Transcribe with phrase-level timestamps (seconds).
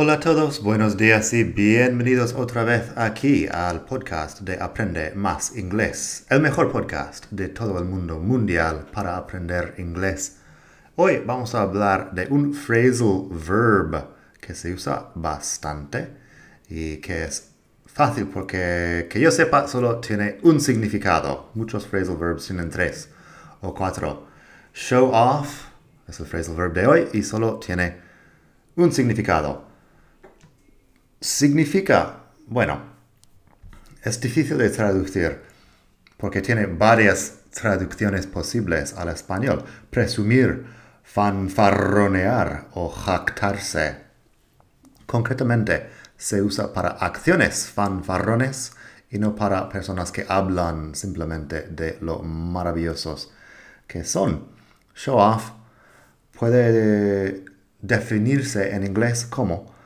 [0.00, 5.56] Hola a todos, buenos días y bienvenidos otra vez aquí al podcast de Aprende Más
[5.56, 10.36] Inglés, el mejor podcast de todo el mundo mundial para aprender inglés.
[10.94, 14.04] Hoy vamos a hablar de un phrasal verb
[14.40, 16.12] que se usa bastante
[16.68, 17.50] y que es
[17.84, 21.50] fácil porque que yo sepa solo tiene un significado.
[21.54, 23.08] Muchos phrasal verbs tienen tres
[23.62, 24.28] o cuatro.
[24.72, 25.70] Show off
[26.06, 27.96] es el phrasal verb de hoy y solo tiene
[28.76, 29.66] un significado
[31.20, 32.80] significa, bueno,
[34.02, 35.42] es difícil de traducir
[36.16, 39.64] porque tiene varias traducciones posibles al español.
[39.90, 40.66] Presumir,
[41.02, 43.96] fanfarronear o jactarse.
[45.06, 48.72] Concretamente, se usa para acciones fanfarrones
[49.10, 53.32] y no para personas que hablan simplemente de lo maravillosos
[53.86, 54.48] que son.
[54.94, 55.52] Show off
[56.38, 57.44] puede
[57.80, 59.77] definirse en inglés como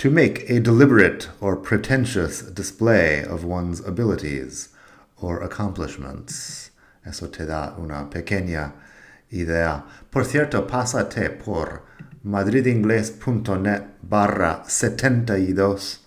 [0.00, 4.70] to make a deliberate or pretentious display of one's abilities
[5.20, 6.70] or accomplishments.
[7.04, 8.72] Eso te da una pequeña
[9.30, 9.84] idea.
[10.10, 11.82] Por cierto, pásate por
[12.24, 15.98] madridingles.net barra 72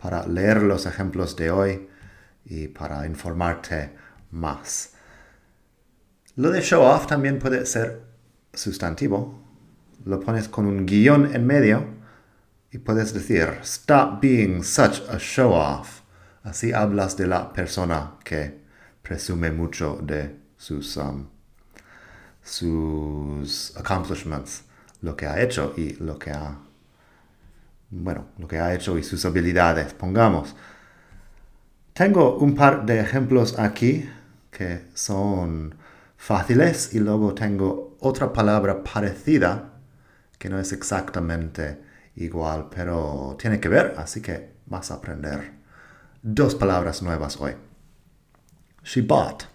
[0.00, 1.88] para leer los ejemplos de hoy
[2.44, 3.90] y para informarte
[4.30, 4.90] más.
[6.36, 8.02] Lo de show off también puede ser
[8.54, 9.42] sustantivo.
[10.04, 12.01] Lo pones con un guion en medio
[12.72, 16.00] y puedes decir, stop being such a show off.
[16.42, 18.62] Así hablas de la persona que
[19.02, 21.26] presume mucho de sus, um,
[22.42, 24.62] sus accomplishments,
[25.02, 26.56] lo que ha hecho y lo que ha,
[27.90, 30.56] bueno, lo que ha hecho y sus habilidades, pongamos.
[31.92, 34.08] Tengo un par de ejemplos aquí
[34.50, 35.74] que son
[36.16, 39.74] fáciles y luego tengo otra palabra parecida
[40.38, 45.62] que no es exactamente igual, pero tiene que ver, así que vas a aprender
[46.22, 47.56] dos palabras nuevas hoy.
[48.82, 49.46] She bought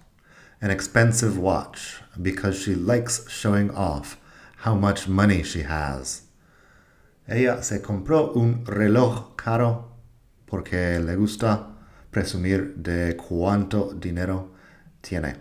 [0.62, 4.18] an expensive watch because she likes showing off
[4.58, 6.24] how much money she has.
[7.28, 9.92] Ella se compró un reloj caro
[10.46, 11.68] porque le gusta
[12.12, 14.50] presumir de cuánto dinero
[15.02, 15.36] tiene.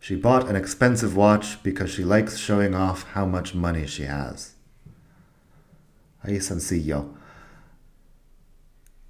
[0.00, 4.54] She bought an expensive watch because she likes showing off how much money she has.
[6.22, 7.14] Ahí sencillo.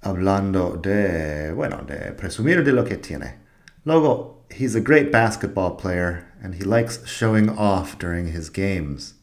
[0.01, 3.39] Hablando de, bueno, de presumir de lo que tiene.
[3.85, 9.15] Luego, he's a great basketball player and he likes showing off during his games.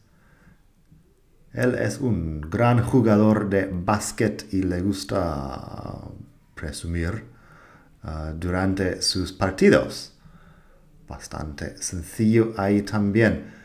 [1.53, 6.11] Él es un gran jugador de básquet y le gusta
[6.55, 7.25] presumir
[8.03, 10.13] uh, durante sus partidos.
[11.07, 13.58] Bastante sencillo ahí también.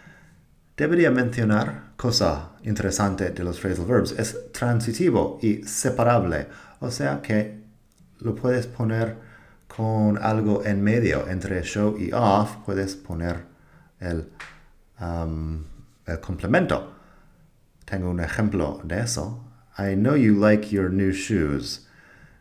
[0.76, 4.12] Debería mencionar cosa interesante de los phrasal verbs.
[4.18, 6.48] Es transitivo y separable.
[6.80, 7.62] O sea que
[8.18, 9.16] lo puedes poner
[9.68, 11.28] con algo en medio.
[11.28, 13.44] Entre show y off puedes poner
[14.00, 14.28] el,
[15.00, 15.64] um,
[16.06, 16.92] el complemento.
[17.84, 19.44] Tengo un ejemplo de eso.
[19.78, 21.86] I know you like your new shoes.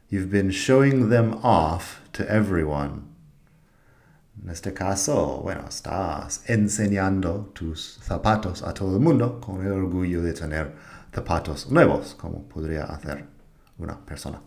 [0.10, 3.13] You've been showing them off to everyone.
[4.42, 10.22] En este caso, bueno, estás enseñando tus zapatos a todo el mundo con el orgullo
[10.22, 10.72] de tener
[11.14, 13.26] zapatos nuevos, como podría hacer
[13.78, 14.42] una persona.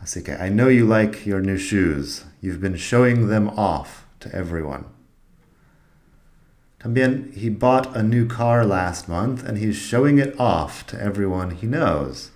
[0.00, 2.24] Así que, I know you like your new shoes.
[2.40, 4.84] You've been showing them off to everyone.
[6.82, 11.50] También, he bought a new car last month and he's showing it off to everyone
[11.50, 12.30] he knows.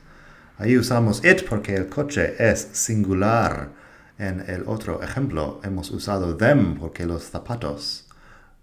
[0.58, 3.70] Ahí usamos it porque el coche es singular
[4.18, 8.04] en el otro ejemplo hemos usado them porque los zapatos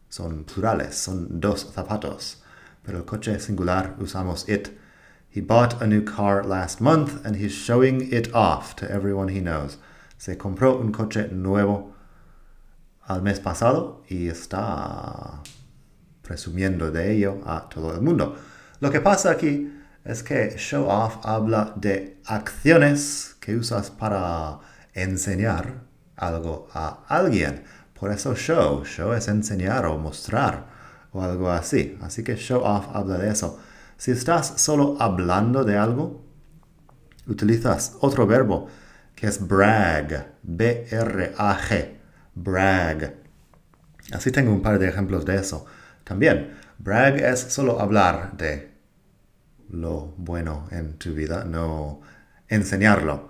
[0.09, 2.37] son plurales, son dos zapatos.
[2.83, 4.69] Pero el coche singular usamos it.
[5.29, 9.39] He bought a new car last month and he's showing it off to everyone he
[9.39, 9.77] knows.
[10.17, 11.93] Se compró un coche nuevo
[13.07, 15.41] al mes pasado y está
[16.21, 18.35] presumiendo de ello a todo el mundo.
[18.79, 19.71] Lo que pasa aquí
[20.03, 24.59] es que show off habla de acciones que usas para
[24.93, 25.83] enseñar
[26.15, 27.63] algo a alguien.
[27.99, 30.67] Por eso show, show es enseñar o mostrar
[31.11, 31.97] o algo así.
[32.01, 33.59] Así que show off habla de eso.
[33.97, 36.23] Si estás solo hablando de algo,
[37.27, 38.67] utilizas otro verbo
[39.15, 41.97] que es brag, B-R-A-G,
[42.33, 43.15] brag.
[44.11, 45.65] Así tengo un par de ejemplos de eso.
[46.03, 48.71] También, brag es solo hablar de
[49.69, 52.01] lo bueno en tu vida, no
[52.47, 53.29] enseñarlo.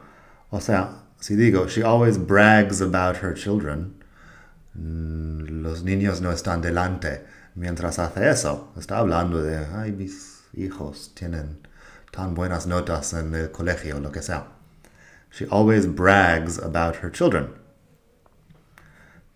[0.50, 3.96] O sea, digo, she always brags about her children,
[4.76, 7.22] los niños no están delante
[7.56, 8.70] mientras hace eso.
[8.78, 11.58] Está hablando de, ay, mis hijos tienen
[12.12, 14.46] tan buenas notas en el colegio, lo que sea.
[15.30, 17.54] She always brags about her children.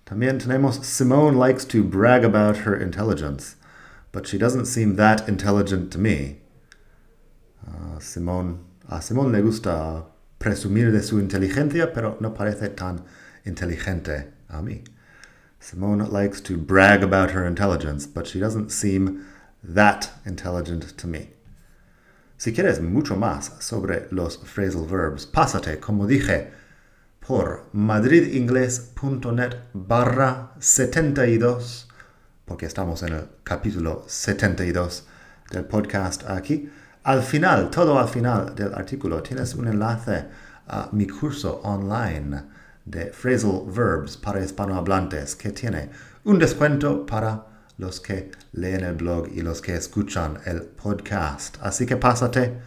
[0.05, 3.55] También tenemos Simone likes to brag about her intelligence,
[4.11, 6.37] but she doesn't seem that intelligent to me.
[7.65, 8.59] Uh, Simone,
[8.89, 10.03] a Simone le gusta
[10.45, 13.03] presumir de su inteligencia, pero no parece tan
[13.45, 14.83] inteligente a mí.
[15.59, 19.25] Simone likes to brag about her intelligence, but she doesn't seem
[19.63, 21.31] that intelligent to me.
[22.37, 26.51] Si quieres mucho más sobre los phrasal verbs, pásate, como dije,
[27.19, 31.87] por madridingles.net barra 72,
[32.45, 35.07] porque estamos en el capítulo 72
[35.49, 36.69] del podcast aquí.
[37.05, 40.25] Al final, todo al final del artículo, tienes un enlace
[40.67, 42.41] a mi curso online
[42.83, 45.91] de phrasal verbs para hispanohablantes que tiene
[46.23, 47.45] un descuento para
[47.77, 51.57] los que leen el blog y los que escuchan el podcast.
[51.61, 52.57] Así que pásate,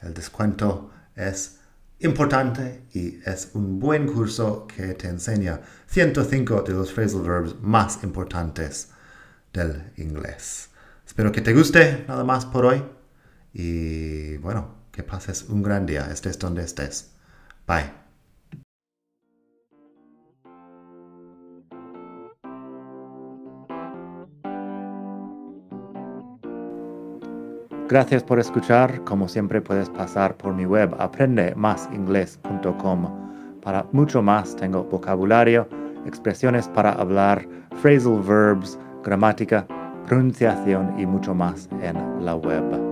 [0.00, 1.58] el descuento es
[1.98, 8.04] importante y es un buen curso que te enseña 105 de los phrasal verbs más
[8.04, 8.90] importantes
[9.52, 10.68] del inglés.
[11.04, 13.01] Espero que te guste nada más por hoy
[13.52, 17.12] y bueno, que pases un gran día, estés donde estés.
[17.66, 17.90] Bye.
[27.88, 29.04] Gracias por escuchar.
[29.04, 33.60] Como siempre puedes pasar por mi web aprendemasingles.com.
[33.60, 35.68] Para mucho más tengo vocabulario,
[36.06, 37.46] expresiones para hablar,
[37.82, 39.66] phrasal verbs, gramática,
[40.06, 42.91] pronunciación y mucho más en la web.